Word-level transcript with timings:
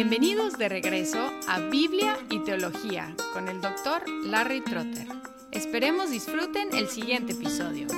Bienvenidos 0.00 0.56
de 0.56 0.68
regreso 0.68 1.18
a 1.48 1.58
Biblia 1.58 2.16
y 2.30 2.38
Teología 2.44 3.16
con 3.32 3.48
el 3.48 3.60
doctor 3.60 4.08
Larry 4.26 4.60
Trotter. 4.60 5.08
Esperemos 5.50 6.12
disfruten 6.12 6.68
el 6.72 6.86
siguiente 6.86 7.32
episodio. 7.32 7.88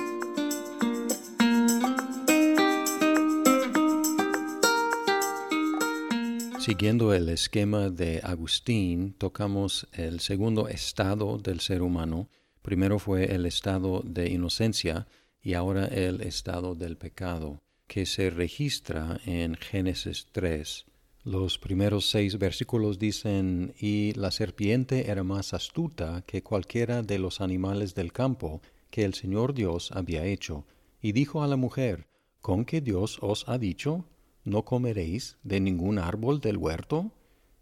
Siguiendo 6.59 7.13
el 7.13 7.29
esquema 7.29 7.91
de 7.91 8.19
Agustín, 8.23 9.13
tocamos 9.13 9.87
el 9.93 10.21
segundo 10.21 10.69
estado 10.69 11.37
del 11.37 11.59
ser 11.59 11.83
humano. 11.83 12.29
Primero 12.63 12.97
fue 12.97 13.25
el 13.25 13.45
estado 13.45 14.01
de 14.03 14.27
inocencia 14.27 15.05
y 15.39 15.53
ahora 15.53 15.85
el 15.85 16.21
estado 16.21 16.73
del 16.73 16.97
pecado, 16.97 17.61
que 17.85 18.07
se 18.07 18.31
registra 18.31 19.21
en 19.23 19.53
Génesis 19.53 20.25
3. 20.31 20.87
Los 21.23 21.59
primeros 21.59 22.09
seis 22.09 22.39
versículos 22.39 22.97
dicen, 22.97 23.75
y 23.79 24.11
la 24.13 24.31
serpiente 24.31 25.11
era 25.11 25.23
más 25.23 25.53
astuta 25.53 26.23
que 26.25 26.41
cualquiera 26.41 27.03
de 27.03 27.19
los 27.19 27.41
animales 27.41 27.93
del 27.93 28.11
campo 28.11 28.59
que 28.89 29.03
el 29.03 29.13
Señor 29.13 29.53
Dios 29.53 29.91
había 29.91 30.25
hecho, 30.25 30.65
y 30.99 31.11
dijo 31.11 31.43
a 31.43 31.47
la 31.47 31.57
mujer, 31.57 32.07
¿con 32.41 32.65
qué 32.65 32.81
Dios 32.81 33.19
os 33.21 33.47
ha 33.47 33.59
dicho? 33.59 34.03
¿No 34.43 34.65
comeréis 34.65 35.37
de 35.43 35.59
ningún 35.59 35.99
árbol 35.99 36.41
del 36.41 36.57
huerto? 36.57 37.11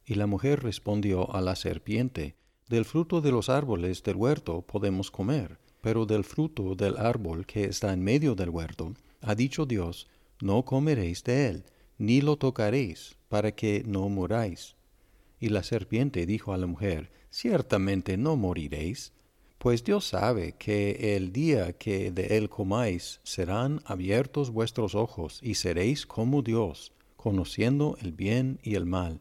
Y 0.05 0.15
la 0.15 0.25
mujer 0.25 0.63
respondió 0.63 1.35
a 1.35 1.41
la 1.41 1.57
serpiente, 1.57 2.37
Del 2.69 2.85
fruto 2.85 3.19
de 3.19 3.31
los 3.31 3.49
árboles 3.49 4.03
del 4.03 4.15
huerto 4.15 4.61
podemos 4.61 5.11
comer, 5.11 5.59
pero 5.81 6.05
del 6.05 6.23
fruto 6.23 6.75
del 6.75 6.95
árbol 6.95 7.45
que 7.45 7.65
está 7.65 7.91
en 7.91 8.05
medio 8.05 8.35
del 8.35 8.51
huerto, 8.51 8.93
ha 9.19 9.35
dicho 9.35 9.65
Dios, 9.65 10.07
No 10.39 10.63
comeréis 10.63 11.25
de 11.25 11.47
él, 11.47 11.65
ni 11.97 12.21
lo 12.21 12.37
tocaréis, 12.37 13.18
para 13.29 13.53
que 13.53 13.83
no 13.85 14.09
muráis. 14.09 14.75
Y 15.39 15.49
la 15.49 15.63
serpiente 15.63 16.25
dijo 16.25 16.51
a 16.51 16.57
la 16.57 16.67
mujer, 16.67 17.11
Ciertamente 17.31 18.17
no 18.17 18.35
moriréis, 18.35 19.13
pues 19.59 19.83
Dios 19.83 20.05
sabe 20.05 20.53
que 20.53 21.15
el 21.15 21.31
día 21.31 21.73
que 21.73 22.11
de 22.11 22.37
él 22.37 22.49
comáis 22.49 23.19
serán 23.23 23.81
abiertos 23.85 24.51
vuestros 24.51 24.95
ojos 24.95 25.39
y 25.43 25.55
seréis 25.55 26.05
como 26.05 26.41
Dios, 26.41 26.93
conociendo 27.17 27.97
el 28.01 28.13
bien 28.13 28.59
y 28.63 28.75
el 28.75 28.85
mal. 28.85 29.19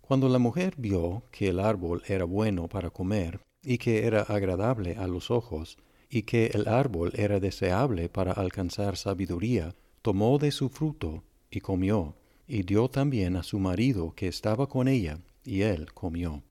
Cuando 0.00 0.28
la 0.28 0.38
mujer 0.38 0.74
vio 0.76 1.22
que 1.30 1.48
el 1.48 1.60
árbol 1.60 2.02
era 2.06 2.24
bueno 2.24 2.68
para 2.68 2.90
comer, 2.90 3.40
y 3.62 3.78
que 3.78 4.06
era 4.06 4.22
agradable 4.22 4.96
a 4.96 5.06
los 5.06 5.30
ojos, 5.30 5.78
y 6.08 6.22
que 6.22 6.46
el 6.46 6.68
árbol 6.68 7.12
era 7.14 7.40
deseable 7.40 8.08
para 8.08 8.32
alcanzar 8.32 8.96
sabiduría, 8.96 9.74
tomó 10.02 10.38
de 10.38 10.52
su 10.52 10.68
fruto 10.68 11.24
y 11.50 11.60
comió 11.60 12.14
y 12.46 12.62
dio 12.62 12.88
también 12.88 13.36
a 13.36 13.42
su 13.42 13.58
marido 13.58 14.14
que 14.14 14.28
estaba 14.28 14.68
con 14.68 14.88
ella, 14.88 15.18
y 15.44 15.62
él 15.62 15.92
comió. 15.92 16.42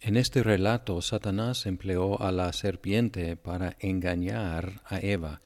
En 0.00 0.16
este 0.16 0.42
relato 0.42 1.00
Satanás 1.00 1.66
empleó 1.66 2.20
a 2.20 2.30
la 2.32 2.52
serpiente 2.52 3.36
para 3.36 3.76
engañar 3.80 4.82
a 4.84 4.98
Eva, 4.98 5.42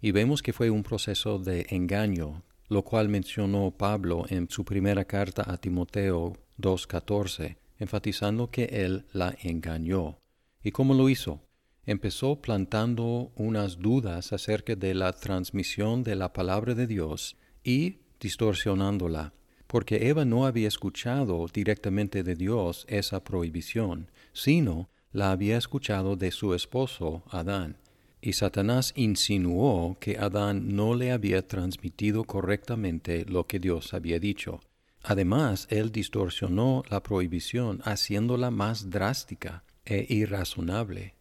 y 0.00 0.10
vemos 0.10 0.42
que 0.42 0.52
fue 0.52 0.70
un 0.70 0.82
proceso 0.82 1.38
de 1.38 1.66
engaño, 1.70 2.42
lo 2.68 2.82
cual 2.82 3.08
mencionó 3.08 3.70
Pablo 3.70 4.24
en 4.28 4.48
su 4.50 4.64
primera 4.64 5.04
carta 5.04 5.44
a 5.46 5.58
Timoteo 5.58 6.36
2.14, 6.58 7.56
enfatizando 7.78 8.50
que 8.50 8.64
él 8.64 9.06
la 9.12 9.36
engañó. 9.42 10.18
¿Y 10.62 10.72
cómo 10.72 10.94
lo 10.94 11.08
hizo? 11.08 11.40
Empezó 11.84 12.40
plantando 12.40 13.32
unas 13.34 13.78
dudas 13.78 14.32
acerca 14.32 14.76
de 14.76 14.94
la 14.94 15.12
transmisión 15.12 16.02
de 16.02 16.14
la 16.14 16.32
palabra 16.32 16.74
de 16.74 16.86
Dios 16.86 17.36
y 17.64 18.01
distorsionándola, 18.22 19.34
porque 19.66 20.08
Eva 20.08 20.24
no 20.24 20.46
había 20.46 20.68
escuchado 20.68 21.46
directamente 21.52 22.22
de 22.22 22.36
Dios 22.36 22.86
esa 22.88 23.24
prohibición, 23.24 24.10
sino 24.32 24.88
la 25.10 25.32
había 25.32 25.58
escuchado 25.58 26.16
de 26.16 26.30
su 26.30 26.54
esposo 26.54 27.24
Adán. 27.28 27.78
Y 28.20 28.34
Satanás 28.34 28.92
insinuó 28.94 29.98
que 29.98 30.16
Adán 30.16 30.76
no 30.76 30.94
le 30.94 31.10
había 31.10 31.46
transmitido 31.48 32.22
correctamente 32.22 33.24
lo 33.24 33.48
que 33.48 33.58
Dios 33.58 33.92
había 33.92 34.20
dicho. 34.20 34.60
Además, 35.02 35.66
él 35.70 35.90
distorsionó 35.90 36.84
la 36.88 37.02
prohibición 37.02 37.80
haciéndola 37.82 38.52
más 38.52 38.88
drástica 38.90 39.64
e 39.84 40.06
irrazonable. 40.08 41.16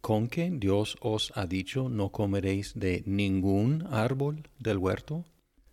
¿Con 0.00 0.26
que 0.26 0.50
Dios 0.50 0.96
os 1.00 1.32
ha 1.36 1.46
dicho 1.46 1.88
no 1.88 2.10
comeréis 2.10 2.72
de 2.74 3.04
ningún 3.06 3.86
árbol 3.88 4.48
del 4.58 4.78
huerto? 4.78 5.24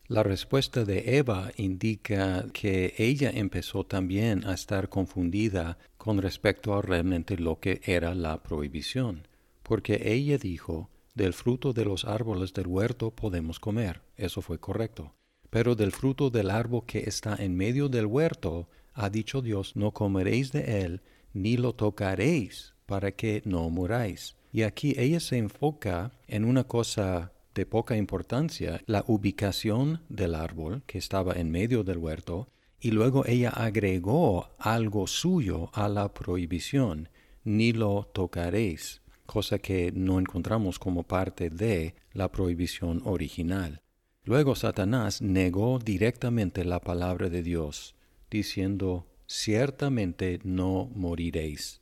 La 0.09 0.23
respuesta 0.23 0.85
de 0.85 1.17
Eva 1.17 1.51
indica 1.57 2.45
que 2.53 2.93
ella 2.97 3.29
empezó 3.29 3.85
también 3.85 4.47
a 4.47 4.53
estar 4.53 4.87
confundida 4.87 5.77
con 5.97 6.21
respecto 6.21 6.73
a 6.73 6.81
realmente 6.81 7.35
lo 7.37 7.59
que 7.59 7.81
era 7.83 8.15
la 8.15 8.41
prohibición, 8.41 9.27
porque 9.63 10.13
ella 10.13 10.37
dijo, 10.37 10.89
del 11.13 11.33
fruto 11.33 11.73
de 11.73 11.83
los 11.83 12.05
árboles 12.05 12.53
del 12.53 12.67
huerto 12.67 13.11
podemos 13.11 13.59
comer, 13.59 14.01
eso 14.15 14.41
fue 14.41 14.59
correcto, 14.59 15.13
pero 15.49 15.75
del 15.75 15.91
fruto 15.91 16.29
del 16.29 16.51
árbol 16.51 16.85
que 16.85 16.99
está 16.99 17.35
en 17.35 17.57
medio 17.57 17.89
del 17.89 18.05
huerto, 18.05 18.69
ha 18.93 19.09
dicho 19.09 19.41
Dios, 19.41 19.75
no 19.75 19.91
comeréis 19.91 20.53
de 20.53 20.83
él, 20.83 21.01
ni 21.33 21.57
lo 21.57 21.73
tocaréis, 21.73 22.75
para 22.85 23.11
que 23.11 23.41
no 23.43 23.69
muráis. 23.69 24.37
Y 24.53 24.61
aquí 24.61 24.95
ella 24.97 25.19
se 25.19 25.37
enfoca 25.37 26.13
en 26.27 26.45
una 26.45 26.63
cosa 26.63 27.33
de 27.57 27.65
poca 27.65 27.97
importancia 27.97 28.81
la 28.85 29.03
ubicación 29.07 30.01
del 30.09 30.35
árbol 30.35 30.83
que 30.85 30.99
estaba 30.99 31.33
en 31.33 31.49
medio 31.49 31.83
del 31.83 31.97
huerto, 31.97 32.49
y 32.79 32.91
luego 32.91 33.25
ella 33.25 33.49
agregó 33.49 34.49
algo 34.59 35.07
suyo 35.07 35.71
a 35.73 35.89
la 35.89 36.13
prohibición, 36.13 37.09
ni 37.43 37.73
lo 37.73 38.03
tocaréis, 38.13 39.01
cosa 39.25 39.57
que 39.57 39.91
no 39.91 40.19
encontramos 40.19 40.77
como 40.77 41.01
parte 41.01 41.49
de 41.49 41.95
la 42.13 42.31
prohibición 42.31 43.01
original. 43.05 43.81
Luego 44.23 44.53
Satanás 44.53 45.23
negó 45.23 45.79
directamente 45.79 46.63
la 46.63 46.79
palabra 46.79 47.27
de 47.29 47.41
Dios, 47.41 47.95
diciendo, 48.29 49.07
ciertamente 49.25 50.39
no 50.43 50.91
moriréis. 50.93 51.81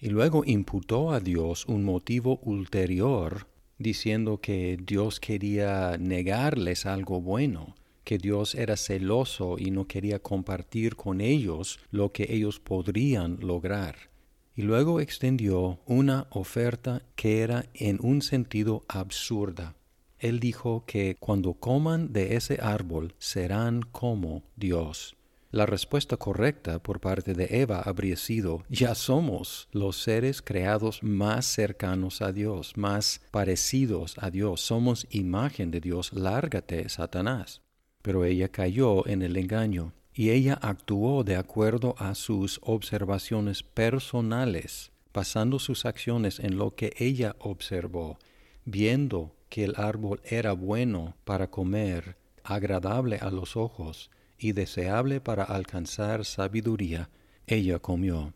Y 0.00 0.08
luego 0.08 0.42
imputó 0.44 1.12
a 1.12 1.20
Dios 1.20 1.64
un 1.66 1.84
motivo 1.84 2.40
ulterior 2.42 3.51
diciendo 3.82 4.40
que 4.40 4.78
Dios 4.80 5.20
quería 5.20 5.96
negarles 5.98 6.86
algo 6.86 7.20
bueno, 7.20 7.74
que 8.04 8.18
Dios 8.18 8.54
era 8.54 8.76
celoso 8.76 9.56
y 9.58 9.70
no 9.70 9.86
quería 9.86 10.18
compartir 10.18 10.96
con 10.96 11.20
ellos 11.20 11.78
lo 11.90 12.12
que 12.12 12.26
ellos 12.30 12.60
podrían 12.60 13.38
lograr. 13.40 14.10
Y 14.54 14.62
luego 14.62 15.00
extendió 15.00 15.80
una 15.86 16.26
oferta 16.30 17.02
que 17.16 17.40
era 17.40 17.66
en 17.74 17.98
un 18.02 18.22
sentido 18.22 18.84
absurda. 18.88 19.74
Él 20.18 20.40
dijo 20.40 20.84
que 20.86 21.16
cuando 21.18 21.54
coman 21.54 22.12
de 22.12 22.36
ese 22.36 22.58
árbol 22.62 23.14
serán 23.18 23.82
como 23.82 24.42
Dios. 24.56 25.16
La 25.52 25.66
respuesta 25.66 26.16
correcta 26.16 26.78
por 26.78 26.98
parte 26.98 27.34
de 27.34 27.60
Eva 27.60 27.82
habría 27.84 28.16
sido, 28.16 28.64
ya 28.70 28.94
somos 28.94 29.68
los 29.70 29.98
seres 29.98 30.40
creados 30.40 31.02
más 31.02 31.44
cercanos 31.44 32.22
a 32.22 32.32
Dios, 32.32 32.72
más 32.78 33.20
parecidos 33.30 34.16
a 34.16 34.30
Dios, 34.30 34.62
somos 34.62 35.06
imagen 35.10 35.70
de 35.70 35.80
Dios, 35.80 36.14
lárgate, 36.14 36.88
Satanás. 36.88 37.60
Pero 38.00 38.24
ella 38.24 38.48
cayó 38.48 39.06
en 39.06 39.20
el 39.20 39.36
engaño 39.36 39.92
y 40.14 40.30
ella 40.30 40.54
actuó 40.54 41.22
de 41.22 41.36
acuerdo 41.36 41.96
a 41.98 42.14
sus 42.14 42.58
observaciones 42.62 43.62
personales, 43.62 44.90
basando 45.12 45.58
sus 45.58 45.84
acciones 45.84 46.40
en 46.40 46.56
lo 46.56 46.74
que 46.74 46.94
ella 46.96 47.36
observó, 47.40 48.18
viendo 48.64 49.36
que 49.50 49.64
el 49.64 49.74
árbol 49.76 50.22
era 50.24 50.52
bueno 50.52 51.14
para 51.24 51.50
comer, 51.50 52.16
agradable 52.42 53.18
a 53.18 53.30
los 53.30 53.54
ojos, 53.54 54.10
y 54.42 54.52
deseable 54.52 55.20
para 55.20 55.44
alcanzar 55.44 56.24
sabiduría, 56.24 57.10
ella 57.46 57.78
comió. 57.78 58.34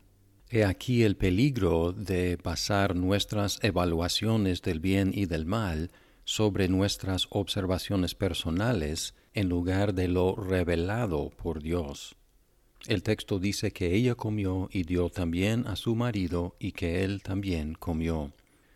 He 0.49 0.63
aquí 0.63 1.03
el 1.03 1.17
peligro 1.17 1.91
de 1.91 2.37
basar 2.37 2.95
nuestras 2.95 3.59
evaluaciones 3.61 4.61
del 4.61 4.79
bien 4.79 5.11
y 5.13 5.25
del 5.25 5.45
mal 5.45 5.91
sobre 6.23 6.69
nuestras 6.69 7.27
observaciones 7.29 8.15
personales 8.15 9.13
en 9.33 9.49
lugar 9.49 9.93
de 9.93 10.07
lo 10.07 10.35
revelado 10.35 11.29
por 11.29 11.61
Dios. 11.61 12.15
El 12.87 13.03
texto 13.03 13.39
dice 13.39 13.71
que 13.71 13.93
ella 13.93 14.15
comió 14.15 14.69
y 14.71 14.83
dio 14.83 15.09
también 15.09 15.67
a 15.67 15.75
su 15.75 15.95
marido 15.95 16.55
y 16.59 16.71
que 16.71 17.03
él 17.03 17.21
también 17.21 17.73
comió. 17.73 18.31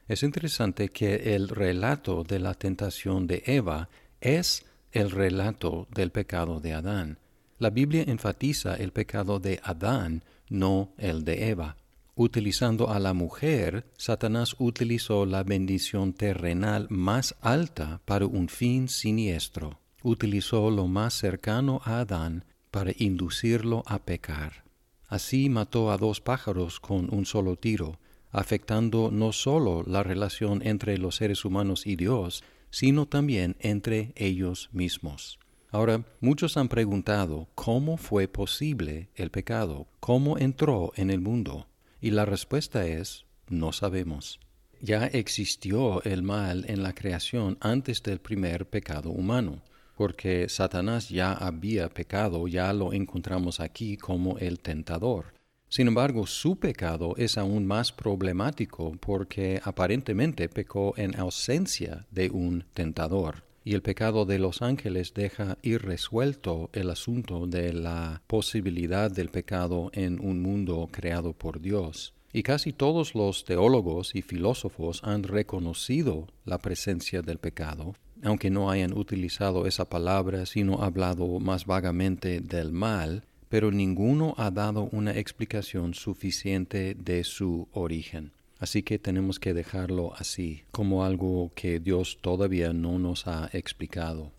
Es 0.07 0.23
interesante 0.23 0.89
que 0.89 1.35
el 1.35 1.47
relato 1.47 2.23
de 2.23 2.39
la 2.39 2.53
tentación 2.53 3.27
de 3.27 3.43
Eva 3.45 3.87
es 4.19 4.65
el 4.91 5.11
relato 5.11 5.87
del 5.93 6.11
pecado 6.11 6.59
de 6.59 6.73
Adán. 6.73 7.17
La 7.61 7.69
Biblia 7.69 8.03
enfatiza 8.07 8.73
el 8.73 8.91
pecado 8.91 9.39
de 9.39 9.59
Adán, 9.63 10.23
no 10.49 10.95
el 10.97 11.23
de 11.23 11.49
Eva. 11.49 11.77
Utilizando 12.15 12.89
a 12.89 12.97
la 12.97 13.13
mujer, 13.13 13.85
Satanás 13.97 14.55
utilizó 14.57 15.27
la 15.27 15.43
bendición 15.43 16.13
terrenal 16.13 16.87
más 16.89 17.35
alta 17.39 18.01
para 18.05 18.25
un 18.25 18.49
fin 18.49 18.89
siniestro. 18.89 19.79
Utilizó 20.01 20.71
lo 20.71 20.87
más 20.87 21.13
cercano 21.13 21.81
a 21.85 21.99
Adán 21.99 22.45
para 22.71 22.93
inducirlo 22.97 23.83
a 23.85 23.99
pecar. 23.99 24.63
Así 25.07 25.47
mató 25.47 25.91
a 25.91 25.97
dos 25.97 26.19
pájaros 26.19 26.79
con 26.79 27.13
un 27.13 27.27
solo 27.27 27.57
tiro, 27.57 27.99
afectando 28.31 29.11
no 29.11 29.33
solo 29.33 29.83
la 29.85 30.01
relación 30.01 30.65
entre 30.65 30.97
los 30.97 31.17
seres 31.17 31.45
humanos 31.45 31.85
y 31.85 31.95
Dios, 31.95 32.43
sino 32.71 33.05
también 33.05 33.55
entre 33.59 34.13
ellos 34.15 34.69
mismos. 34.71 35.37
Ahora, 35.71 36.03
muchos 36.19 36.57
han 36.57 36.67
preguntado 36.67 37.47
cómo 37.55 37.97
fue 37.97 38.27
posible 38.27 39.09
el 39.15 39.31
pecado, 39.31 39.87
cómo 39.99 40.37
entró 40.37 40.91
en 40.95 41.09
el 41.09 41.21
mundo, 41.21 41.67
y 41.99 42.11
la 42.11 42.25
respuesta 42.25 42.85
es 42.85 43.25
no 43.47 43.71
sabemos. 43.71 44.39
Ya 44.81 45.07
existió 45.07 46.03
el 46.03 46.23
mal 46.23 46.65
en 46.67 46.83
la 46.83 46.93
creación 46.93 47.57
antes 47.61 48.03
del 48.03 48.19
primer 48.19 48.67
pecado 48.67 49.09
humano 49.09 49.61
porque 50.01 50.49
Satanás 50.49 51.09
ya 51.09 51.33
había 51.33 51.87
pecado, 51.87 52.47
ya 52.47 52.73
lo 52.73 52.91
encontramos 52.91 53.59
aquí 53.59 53.97
como 53.97 54.39
el 54.39 54.59
tentador. 54.59 55.35
Sin 55.69 55.87
embargo, 55.87 56.25
su 56.25 56.57
pecado 56.57 57.13
es 57.17 57.37
aún 57.37 57.67
más 57.67 57.91
problemático 57.91 58.93
porque 58.99 59.61
aparentemente 59.63 60.49
pecó 60.49 60.95
en 60.97 61.15
ausencia 61.19 62.07
de 62.09 62.31
un 62.31 62.65
tentador. 62.73 63.43
Y 63.63 63.75
el 63.75 63.81
pecado 63.81 64.25
de 64.25 64.39
los 64.39 64.61
ángeles 64.61 65.13
deja 65.13 65.57
irresuelto 65.61 66.69
el 66.73 66.89
asunto 66.89 67.45
de 67.45 67.73
la 67.73 68.23
posibilidad 68.25 69.11
del 69.11 69.29
pecado 69.29 69.91
en 69.93 70.19
un 70.19 70.41
mundo 70.41 70.89
creado 70.91 71.33
por 71.33 71.61
Dios. 71.61 72.13
Y 72.33 72.43
casi 72.43 72.73
todos 72.73 73.13
los 73.13 73.43
teólogos 73.43 74.15
y 74.15 74.21
filósofos 74.21 75.01
han 75.03 75.23
reconocido 75.23 76.27
la 76.45 76.57
presencia 76.57 77.21
del 77.21 77.37
pecado, 77.37 77.93
aunque 78.23 78.49
no 78.49 78.71
hayan 78.71 78.97
utilizado 78.97 79.67
esa 79.67 79.89
palabra, 79.89 80.45
sino 80.45 80.81
hablado 80.81 81.39
más 81.39 81.65
vagamente 81.65 82.39
del 82.39 82.71
mal, 82.71 83.25
pero 83.49 83.69
ninguno 83.69 84.33
ha 84.37 84.49
dado 84.49 84.87
una 84.93 85.11
explicación 85.17 85.93
suficiente 85.93 86.95
de 86.95 87.25
su 87.25 87.67
origen. 87.73 88.31
Así 88.61 88.83
que 88.83 88.99
tenemos 88.99 89.39
que 89.39 89.55
dejarlo 89.55 90.13
así, 90.15 90.65
como 90.69 91.03
algo 91.03 91.51
que 91.55 91.79
Dios 91.79 92.19
todavía 92.21 92.73
no 92.73 92.99
nos 92.99 93.25
ha 93.25 93.49
explicado. 93.53 94.31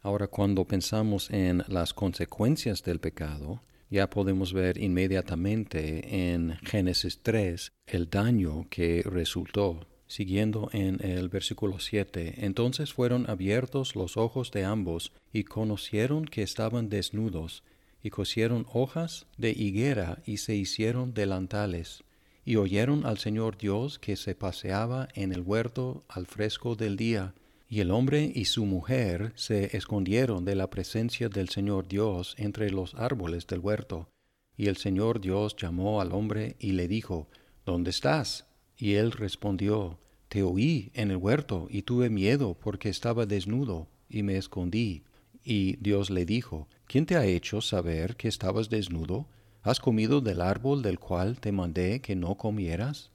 Ahora, 0.00 0.28
cuando 0.28 0.64
pensamos 0.64 1.30
en 1.30 1.62
las 1.68 1.92
consecuencias 1.92 2.82
del 2.82 3.00
pecado, 3.00 3.60
ya 3.90 4.08
podemos 4.08 4.54
ver 4.54 4.78
inmediatamente 4.78 6.32
en 6.32 6.56
Génesis 6.64 7.20
3 7.22 7.70
el 7.86 8.08
daño 8.08 8.66
que 8.70 9.02
resultó 9.04 9.86
Siguiendo 10.08 10.70
en 10.72 11.04
el 11.04 11.28
versículo 11.28 11.80
7, 11.80 12.46
entonces 12.46 12.92
fueron 12.92 13.28
abiertos 13.28 13.96
los 13.96 14.16
ojos 14.16 14.52
de 14.52 14.64
ambos 14.64 15.12
y 15.32 15.42
conocieron 15.42 16.26
que 16.26 16.42
estaban 16.42 16.88
desnudos, 16.88 17.64
y 18.04 18.10
cosieron 18.10 18.66
hojas 18.72 19.26
de 19.36 19.50
higuera 19.50 20.22
y 20.24 20.36
se 20.36 20.54
hicieron 20.54 21.12
delantales, 21.12 22.04
y 22.46 22.56
oyeron 22.56 23.04
al 23.04 23.18
Señor 23.18 23.58
Dios 23.58 23.98
que 23.98 24.14
se 24.14 24.36
paseaba 24.36 25.08
en 25.14 25.32
el 25.32 25.42
huerto 25.42 26.04
al 26.08 26.26
fresco 26.26 26.76
del 26.76 26.96
día, 26.96 27.34
y 27.68 27.80
el 27.80 27.90
hombre 27.90 28.30
y 28.32 28.44
su 28.44 28.64
mujer 28.64 29.32
se 29.34 29.76
escondieron 29.76 30.44
de 30.44 30.54
la 30.54 30.70
presencia 30.70 31.28
del 31.28 31.48
Señor 31.48 31.88
Dios 31.88 32.36
entre 32.38 32.70
los 32.70 32.94
árboles 32.94 33.48
del 33.48 33.58
huerto. 33.58 34.08
Y 34.56 34.68
el 34.68 34.76
Señor 34.76 35.20
Dios 35.20 35.56
llamó 35.56 36.00
al 36.00 36.12
hombre 36.12 36.54
y 36.60 36.70
le 36.70 36.86
dijo, 36.86 37.28
¿Dónde 37.64 37.90
estás? 37.90 38.46
Y 38.78 38.94
él 38.94 39.10
respondió, 39.10 39.98
Te 40.28 40.44
oí 40.44 40.92
en 40.94 41.10
el 41.10 41.16
huerto 41.16 41.66
y 41.68 41.82
tuve 41.82 42.10
miedo 42.10 42.54
porque 42.54 42.88
estaba 42.88 43.26
desnudo 43.26 43.88
y 44.08 44.22
me 44.22 44.36
escondí. 44.36 45.02
Y 45.42 45.76
Dios 45.76 46.10
le 46.10 46.24
dijo, 46.24 46.68
¿quién 46.86 47.06
te 47.06 47.16
ha 47.16 47.26
hecho 47.26 47.60
saber 47.60 48.16
que 48.16 48.28
estabas 48.28 48.68
desnudo? 48.70 49.28
¿Has 49.66 49.80
comido 49.80 50.20
del 50.20 50.42
árbol 50.42 50.80
del 50.80 51.00
cual 51.00 51.40
te 51.40 51.50
mandé 51.50 52.00
que 52.00 52.14
no 52.14 52.36
comieras? 52.36 53.10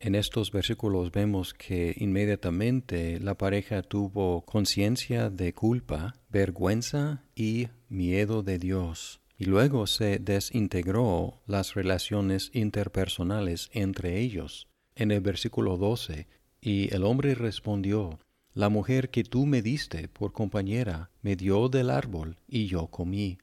En 0.00 0.14
estos 0.14 0.52
versículos 0.52 1.10
vemos 1.10 1.54
que 1.54 1.94
inmediatamente 1.96 3.18
la 3.20 3.38
pareja 3.38 3.80
tuvo 3.80 4.42
conciencia 4.42 5.30
de 5.30 5.54
culpa, 5.54 6.14
vergüenza 6.28 7.24
y 7.34 7.68
miedo 7.88 8.42
de 8.42 8.58
Dios. 8.58 9.22
Y 9.38 9.46
luego 9.46 9.86
se 9.86 10.18
desintegró 10.18 11.40
las 11.46 11.72
relaciones 11.72 12.50
interpersonales 12.52 13.70
entre 13.72 14.20
ellos 14.20 14.68
en 14.96 15.10
el 15.10 15.22
versículo 15.22 15.78
12, 15.78 16.26
y 16.60 16.94
el 16.94 17.04
hombre 17.04 17.34
respondió, 17.34 18.18
La 18.52 18.68
mujer 18.68 19.08
que 19.08 19.24
tú 19.24 19.46
me 19.46 19.62
diste 19.62 20.08
por 20.08 20.34
compañera 20.34 21.08
me 21.22 21.34
dio 21.34 21.70
del 21.70 21.88
árbol 21.88 22.36
y 22.46 22.66
yo 22.66 22.88
comí, 22.88 23.38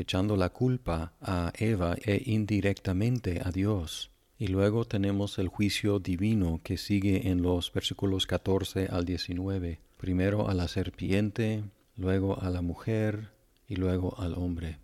echando 0.00 0.36
la 0.36 0.50
culpa 0.50 1.12
a 1.20 1.52
Eva 1.56 1.96
e 2.04 2.22
indirectamente 2.26 3.40
a 3.44 3.50
Dios. 3.50 4.10
Y 4.38 4.46
luego 4.46 4.86
tenemos 4.86 5.38
el 5.38 5.48
juicio 5.48 5.98
divino 5.98 6.60
que 6.64 6.78
sigue 6.78 7.28
en 7.28 7.42
los 7.42 7.72
versículos 7.72 8.26
14 8.26 8.88
al 8.90 9.04
19, 9.04 9.80
primero 9.98 10.48
a 10.48 10.54
la 10.54 10.66
serpiente, 10.66 11.64
luego 11.96 12.40
a 12.40 12.48
la 12.48 12.62
mujer 12.62 13.32
y 13.68 13.76
luego 13.76 14.18
al 14.18 14.34
hombre. 14.34 14.78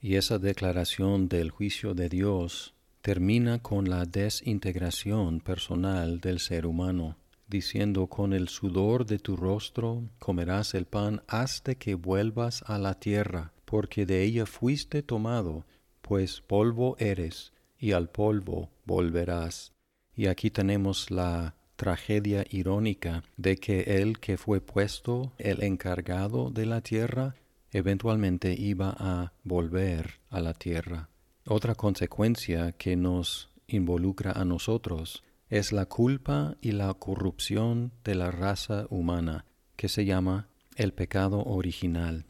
Y 0.00 0.14
esa 0.16 0.38
declaración 0.38 1.28
del 1.28 1.50
juicio 1.50 1.94
de 1.94 2.08
Dios 2.08 2.74
termina 3.00 3.58
con 3.60 3.88
la 3.88 4.04
desintegración 4.04 5.40
personal 5.40 6.20
del 6.20 6.38
ser 6.38 6.66
humano, 6.66 7.16
diciendo 7.48 8.06
con 8.06 8.32
el 8.32 8.48
sudor 8.48 9.06
de 9.06 9.18
tu 9.18 9.34
rostro 9.36 10.04
comerás 10.18 10.74
el 10.74 10.86
pan 10.86 11.22
hasta 11.26 11.74
que 11.74 11.94
vuelvas 11.94 12.62
a 12.66 12.78
la 12.78 13.00
tierra, 13.00 13.53
porque 13.74 14.06
de 14.06 14.22
ella 14.22 14.46
fuiste 14.46 15.02
tomado, 15.02 15.66
pues 16.00 16.40
polvo 16.42 16.94
eres, 17.00 17.52
y 17.76 17.90
al 17.90 18.08
polvo 18.08 18.70
volverás. 18.84 19.72
Y 20.14 20.26
aquí 20.28 20.48
tenemos 20.48 21.10
la 21.10 21.56
tragedia 21.74 22.44
irónica 22.48 23.24
de 23.36 23.56
que 23.56 24.00
el 24.00 24.20
que 24.20 24.36
fue 24.36 24.60
puesto 24.60 25.32
el 25.38 25.64
encargado 25.64 26.50
de 26.50 26.66
la 26.66 26.82
tierra 26.82 27.34
eventualmente 27.72 28.54
iba 28.56 28.94
a 28.96 29.32
volver 29.42 30.20
a 30.30 30.38
la 30.38 30.54
tierra. 30.54 31.08
Otra 31.44 31.74
consecuencia 31.74 32.70
que 32.70 32.94
nos 32.94 33.50
involucra 33.66 34.30
a 34.30 34.44
nosotros 34.44 35.24
es 35.50 35.72
la 35.72 35.86
culpa 35.86 36.56
y 36.60 36.70
la 36.70 36.94
corrupción 36.94 37.90
de 38.04 38.14
la 38.14 38.30
raza 38.30 38.86
humana, 38.88 39.46
que 39.74 39.88
se 39.88 40.04
llama 40.04 40.46
el 40.76 40.92
pecado 40.92 41.42
original. 41.42 42.26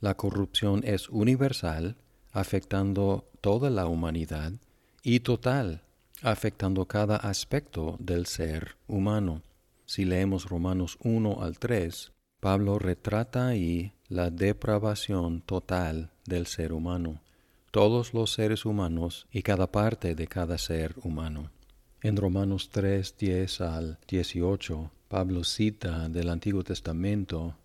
La 0.00 0.14
corrupción 0.14 0.82
es 0.84 1.08
universal, 1.08 1.96
afectando 2.32 3.28
toda 3.40 3.70
la 3.70 3.86
humanidad, 3.86 4.52
y 5.02 5.20
total, 5.20 5.82
afectando 6.22 6.86
cada 6.86 7.16
aspecto 7.16 7.96
del 7.98 8.26
ser 8.26 8.76
humano. 8.86 9.42
Si 9.86 10.04
leemos 10.04 10.48
Romanos 10.48 10.98
1 11.02 11.42
al 11.42 11.58
3, 11.58 12.12
Pablo 12.40 12.78
retrata 12.78 13.48
ahí 13.48 13.92
la 14.08 14.30
depravación 14.30 15.40
total 15.40 16.10
del 16.26 16.46
ser 16.46 16.72
humano 16.72 17.20
todos 17.70 18.14
los 18.14 18.32
seres 18.32 18.64
humanos 18.64 19.26
y 19.30 19.42
cada 19.42 19.70
parte 19.70 20.14
de 20.14 20.26
cada 20.26 20.58
ser 20.58 20.94
humano. 21.02 21.50
En 22.00 22.16
Romanos 22.16 22.70
3, 22.70 23.16
10 23.18 23.60
al 23.60 23.98
18, 24.08 24.90
Pablo 25.08 25.44
cita 25.44 26.08
del 26.08 26.30
Antiguo 26.30 26.62
Testamento 26.62 27.56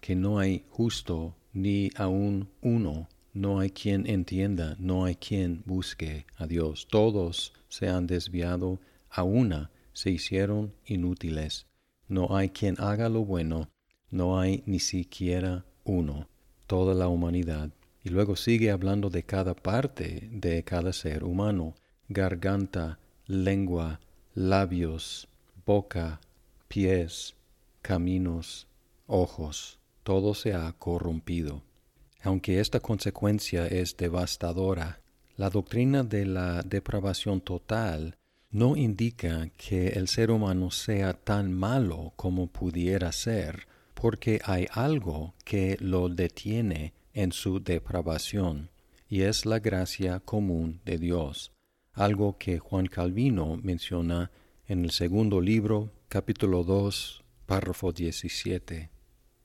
que 0.00 0.16
no 0.16 0.38
hay 0.38 0.64
justo 0.70 1.34
ni 1.54 1.90
aun 1.96 2.48
uno, 2.60 3.08
no 3.32 3.60
hay 3.60 3.70
quien 3.70 4.06
entienda, 4.06 4.76
no 4.78 5.04
hay 5.04 5.16
quien 5.16 5.62
busque 5.64 6.26
a 6.36 6.46
Dios. 6.46 6.86
Todos 6.90 7.52
se 7.68 7.88
han 7.88 8.06
desviado, 8.06 8.80
a 9.08 9.22
una 9.22 9.70
se 9.92 10.10
hicieron 10.10 10.74
inútiles. 10.84 11.66
No 12.08 12.36
hay 12.36 12.50
quien 12.50 12.76
haga 12.78 13.08
lo 13.08 13.24
bueno, 13.24 13.70
no 14.10 14.38
hay 14.38 14.62
ni 14.66 14.80
siquiera 14.80 15.64
uno. 15.84 16.28
Toda 16.66 16.94
la 16.94 17.08
humanidad 17.08 17.70
y 18.04 18.10
luego 18.10 18.36
sigue 18.36 18.70
hablando 18.70 19.08
de 19.08 19.22
cada 19.22 19.54
parte 19.54 20.28
de 20.30 20.62
cada 20.62 20.92
ser 20.92 21.24
humano, 21.24 21.74
garganta, 22.08 22.98
lengua, 23.26 23.98
labios, 24.34 25.26
boca, 25.64 26.20
pies, 26.68 27.34
caminos, 27.80 28.68
ojos, 29.06 29.78
todo 30.04 30.34
se 30.34 30.54
ha 30.54 30.72
corrompido. 30.74 31.62
Aunque 32.22 32.60
esta 32.60 32.80
consecuencia 32.80 33.66
es 33.66 33.96
devastadora, 33.96 35.00
la 35.36 35.50
doctrina 35.50 36.04
de 36.04 36.26
la 36.26 36.62
depravación 36.62 37.40
total 37.40 38.16
no 38.50 38.76
indica 38.76 39.50
que 39.56 39.88
el 39.88 40.06
ser 40.06 40.30
humano 40.30 40.70
sea 40.70 41.12
tan 41.12 41.52
malo 41.52 42.12
como 42.14 42.46
pudiera 42.46 43.10
ser, 43.10 43.66
porque 43.94 44.40
hay 44.44 44.68
algo 44.70 45.34
que 45.44 45.76
lo 45.80 46.08
detiene 46.08 46.94
en 47.12 47.32
su 47.32 47.58
depravación, 47.58 48.70
y 49.08 49.22
es 49.22 49.44
la 49.44 49.58
gracia 49.58 50.20
común 50.20 50.80
de 50.84 50.98
Dios, 50.98 51.50
algo 51.92 52.38
que 52.38 52.58
Juan 52.58 52.86
Calvino 52.86 53.56
menciona 53.56 54.30
en 54.66 54.84
el 54.84 54.92
segundo 54.92 55.40
libro, 55.40 55.90
capítulo 56.08 56.62
2, 56.62 57.24
párrafo 57.46 57.92
17. 57.92 58.93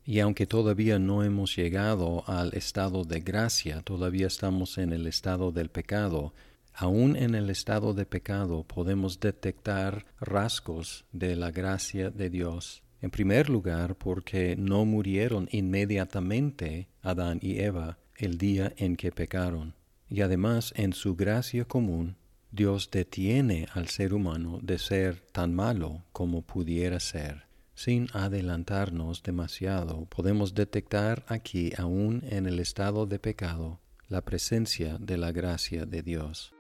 Y 0.10 0.22
aunque 0.22 0.48
todavía 0.48 0.98
no 0.98 1.24
hemos 1.24 1.56
llegado 1.56 2.24
al 2.25 2.56
estado 2.56 3.04
de 3.04 3.20
gracia, 3.20 3.84
todavía 3.84 4.25
estamos 4.25 4.80
en 4.80 4.92
el 4.92 5.06
estado 5.06 5.51
del 5.51 5.70
pecado, 5.70 6.34
aún 6.74 7.16
en 7.16 7.36
el 7.36 7.51
estado 7.51 7.94
de 7.94 8.08
pecado 8.08 8.63
podemos 8.63 9.20
detectar 9.20 10.08
rasgos 10.20 11.06
de 11.12 11.36
la 11.36 11.51
gracia 11.51 12.10
de 12.10 12.32
Dios. 12.32 12.82
En 13.01 13.12
primer 13.12 13.51
lugar, 13.51 13.98
porque 13.98 14.56
no 14.58 14.84
murieron 14.84 15.48
inmediatamente 15.51 16.89
Adán 17.04 17.38
y 17.44 17.60
Eva 17.60 18.00
el 18.18 18.39
día 18.39 18.74
en 18.78 18.96
que 18.96 19.12
pecaron. 19.12 19.75
Y 20.10 20.22
además, 20.22 20.74
en 20.75 20.94
su 20.94 21.16
gracia 21.16 21.66
común, 21.66 22.16
Dios 22.50 22.89
detiene 22.89 23.68
al 23.75 23.89
ser 23.89 24.16
humano 24.16 24.58
de 24.63 24.80
ser 24.80 25.20
tan 25.32 25.54
malo 25.54 26.04
como 26.12 26.42
pudiera 26.42 27.00
ser. 27.00 27.49
Sin 27.79 28.09
adelantarnos 28.12 29.24
demasiado, 29.24 30.05
podemos 30.07 30.53
detectar 30.53 31.24
aquí, 31.29 31.71
aún 31.77 32.25
en 32.29 32.45
el 32.45 32.59
estado 32.59 33.05
de 33.05 33.19
pecado, 33.19 33.79
la 34.09 34.19
presencia 34.21 34.98
de 35.00 35.17
la 35.17 35.31
gracia 35.31 35.86
de 35.86 36.01
Dios. 36.01 36.53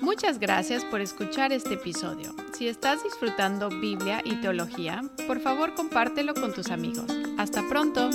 Muchas 0.00 0.38
gracias 0.38 0.82
por 0.86 1.02
escuchar 1.02 1.52
este 1.52 1.74
episodio. 1.74 2.34
Si 2.56 2.68
estás 2.68 3.04
disfrutando 3.04 3.68
Biblia 3.68 4.22
y 4.24 4.40
teología, 4.40 5.02
por 5.26 5.40
favor 5.40 5.74
compártelo 5.74 6.32
con 6.32 6.54
tus 6.54 6.70
amigos. 6.70 7.04
Hasta 7.36 7.68
pronto. 7.68 8.08